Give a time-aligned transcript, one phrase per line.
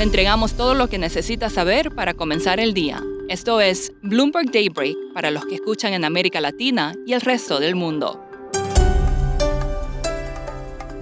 [0.00, 3.04] Le entregamos todo lo que necesita saber para comenzar el día.
[3.28, 7.74] Esto es Bloomberg Daybreak para los que escuchan en América Latina y el resto del
[7.74, 8.18] mundo.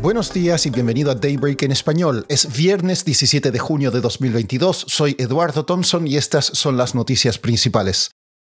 [0.03, 2.27] Buenos días y bienvenido a Daybreak en español.
[2.29, 4.87] Es viernes 17 de junio de 2022.
[4.89, 8.11] Soy Eduardo Thompson y estas son las noticias principales.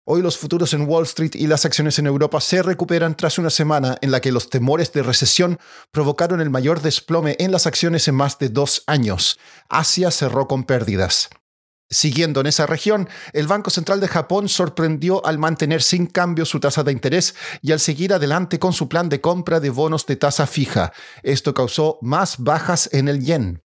[0.05, 3.49] Hoy los futuros en Wall Street y las acciones en Europa se recuperan tras una
[3.49, 5.59] semana en la que los temores de recesión
[5.91, 9.39] provocaron el mayor desplome en las acciones en más de dos años.
[9.69, 11.29] Asia cerró con pérdidas.
[11.89, 16.59] Siguiendo en esa región, el Banco Central de Japón sorprendió al mantener sin cambio su
[16.59, 20.17] tasa de interés y al seguir adelante con su plan de compra de bonos de
[20.17, 20.91] tasa fija.
[21.21, 23.62] Esto causó más bajas en el yen.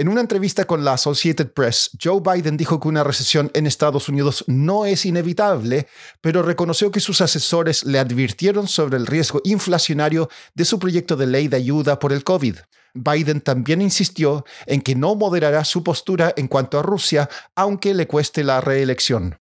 [0.00, 4.08] En una entrevista con la Associated Press, Joe Biden dijo que una recesión en Estados
[4.08, 5.88] Unidos no es inevitable,
[6.20, 11.26] pero reconoció que sus asesores le advirtieron sobre el riesgo inflacionario de su proyecto de
[11.26, 12.58] ley de ayuda por el COVID.
[12.94, 18.06] Biden también insistió en que no moderará su postura en cuanto a Rusia, aunque le
[18.06, 19.40] cueste la reelección.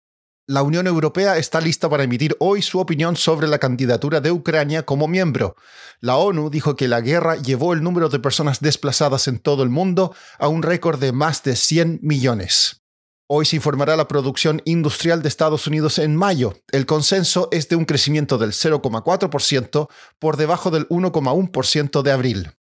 [0.49, 4.85] La Unión Europea está lista para emitir hoy su opinión sobre la candidatura de Ucrania
[4.85, 5.57] como miembro.
[5.99, 9.69] La ONU dijo que la guerra llevó el número de personas desplazadas en todo el
[9.69, 12.81] mundo a un récord de más de 100 millones.
[13.27, 16.53] Hoy se informará la producción industrial de Estados Unidos en mayo.
[16.71, 22.56] El consenso es de un crecimiento del 0,4% por debajo del 1,1% de abril.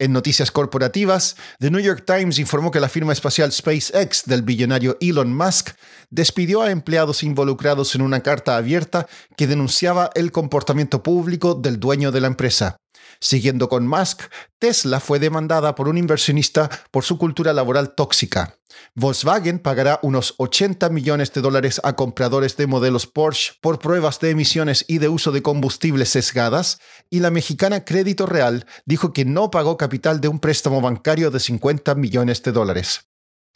[0.00, 4.96] En noticias corporativas, The New York Times informó que la firma espacial SpaceX del billonario
[5.00, 5.70] Elon Musk
[6.08, 12.12] despidió a empleados involucrados en una carta abierta que denunciaba el comportamiento público del dueño
[12.12, 12.76] de la empresa.
[13.20, 14.22] Siguiendo con Musk,
[14.58, 18.58] Tesla fue demandada por un inversionista por su cultura laboral tóxica.
[18.94, 24.30] Volkswagen pagará unos 80 millones de dólares a compradores de modelos Porsche por pruebas de
[24.30, 29.50] emisiones y de uso de combustibles sesgadas, y la mexicana Crédito Real dijo que no
[29.50, 33.07] pagó capital de un préstamo bancario de 50 millones de dólares.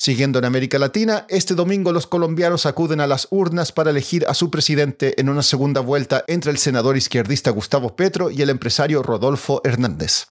[0.02, 4.34] Siguiendo en América Latina, este domingo los colombianos acuden a las urnas para elegir a
[4.34, 9.04] su presidente en una segunda vuelta entre el senador izquierdista Gustavo Petro y el empresario
[9.04, 10.26] Rodolfo Hernández.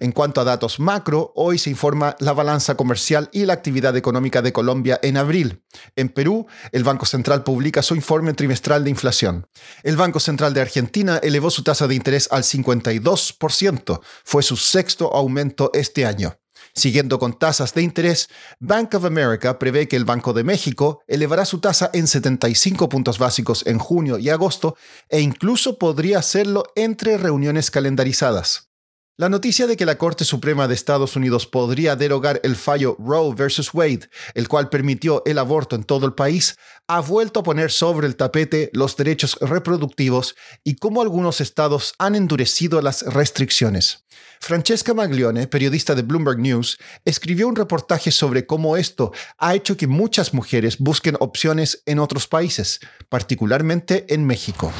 [0.00, 4.42] En cuanto a datos macro, hoy se informa la balanza comercial y la actividad económica
[4.42, 5.62] de Colombia en abril.
[5.94, 9.46] En Perú, el Banco Central publica su informe trimestral de inflación.
[9.84, 14.00] El Banco Central de Argentina elevó su tasa de interés al 52%.
[14.24, 16.41] Fue su sexto aumento este año.
[16.74, 18.28] Siguiendo con tasas de interés,
[18.60, 23.18] Bank of America prevé que el Banco de México elevará su tasa en 75 puntos
[23.18, 24.76] básicos en junio y agosto
[25.08, 28.71] e incluso podría hacerlo entre reuniones calendarizadas.
[29.22, 33.32] La noticia de que la Corte Suprema de Estados Unidos podría derogar el fallo Roe
[33.32, 33.72] vs.
[33.72, 36.56] Wade, el cual permitió el aborto en todo el país,
[36.88, 40.34] ha vuelto a poner sobre el tapete los derechos reproductivos
[40.64, 44.04] y cómo algunos estados han endurecido las restricciones.
[44.40, 49.86] Francesca Maglione, periodista de Bloomberg News, escribió un reportaje sobre cómo esto ha hecho que
[49.86, 54.72] muchas mujeres busquen opciones en otros países, particularmente en México.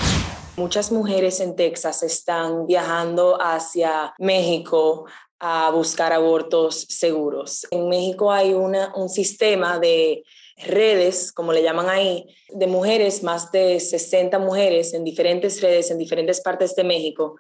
[0.57, 5.07] Muchas mujeres en Texas están viajando hacia México
[5.41, 7.67] a buscar abortos seguros.
[7.71, 10.23] En México hay una, un sistema de
[10.67, 15.97] redes, como le llaman ahí, de mujeres, más de 60 mujeres en diferentes redes en
[15.97, 17.37] diferentes partes de México,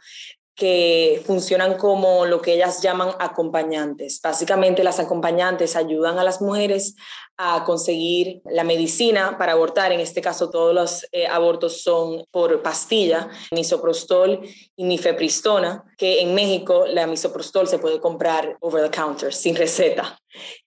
[0.55, 4.21] que funcionan como lo que ellas llaman acompañantes.
[4.23, 6.95] Básicamente las acompañantes ayudan a las mujeres
[7.39, 9.93] a conseguir la medicina para abortar.
[9.93, 14.41] En este caso todos los eh, abortos son por pastilla, misoprostol
[14.77, 20.19] y mifepristona, que en México la misoprostol se puede comprar over the counter, sin receta.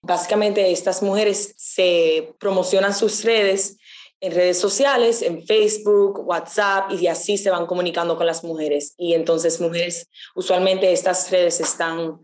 [0.02, 3.78] Básicamente estas mujeres se promocionan sus redes
[4.20, 8.94] en redes sociales, en Facebook, WhatsApp, y así se van comunicando con las mujeres.
[8.96, 12.18] Y entonces mujeres, usualmente estas redes están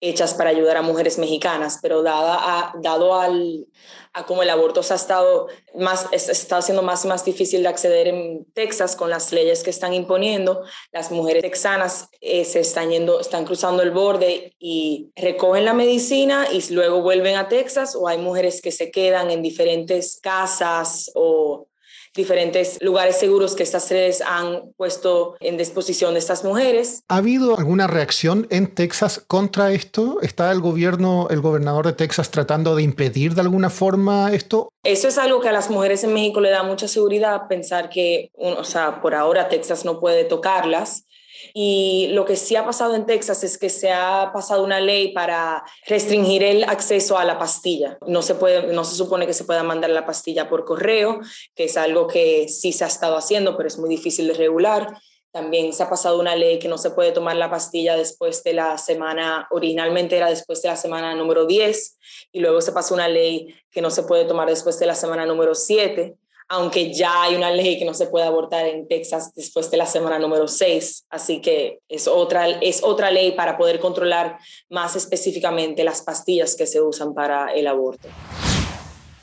[0.00, 3.66] hechas para ayudar a mujeres mexicanas, pero dada a, dado al,
[4.12, 7.68] a cómo el aborto se ha estado, más, está siendo más y más difícil de
[7.68, 10.62] acceder en Texas con las leyes que están imponiendo,
[10.92, 16.46] las mujeres texanas eh, se están yendo, están cruzando el borde y recogen la medicina
[16.52, 21.68] y luego vuelven a Texas o hay mujeres que se quedan en diferentes casas o
[22.16, 27.02] diferentes lugares seguros que estas redes han puesto en disposición de estas mujeres.
[27.08, 30.18] ¿Ha habido alguna reacción en Texas contra esto?
[30.22, 34.70] ¿Está el gobierno, el gobernador de Texas tratando de impedir de alguna forma esto?
[34.82, 38.30] Eso es algo que a las mujeres en México le da mucha seguridad, pensar que,
[38.34, 41.06] o sea, por ahora Texas no puede tocarlas
[41.54, 45.12] y lo que sí ha pasado en Texas es que se ha pasado una ley
[45.12, 47.98] para restringir el acceso a la pastilla.
[48.06, 51.20] No se, puede, no se supone que se pueda mandar la pastilla por correo,
[51.54, 54.98] que es algo que sí se ha estado haciendo, pero es muy difícil de regular.
[55.30, 58.54] También se ha pasado una ley que no se puede tomar la pastilla después de
[58.54, 61.98] la semana, originalmente era después de la semana número 10,
[62.32, 65.26] y luego se pasó una ley que no se puede tomar después de la semana
[65.26, 66.16] número 7
[66.48, 69.86] aunque ya hay una ley que no se puede abortar en Texas después de la
[69.86, 71.06] semana número 6.
[71.10, 74.38] Así que es otra, es otra ley para poder controlar
[74.70, 78.08] más específicamente las pastillas que se usan para el aborto.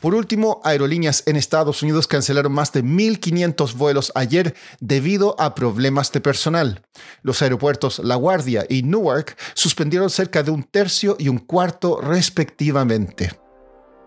[0.04, 6.12] Por último, aerolíneas en Estados Unidos cancelaron más de 1.500 vuelos ayer debido a problemas
[6.12, 6.82] de personal.
[7.22, 13.43] Los aeropuertos La Guardia y Newark suspendieron cerca de un tercio y un cuarto respectivamente.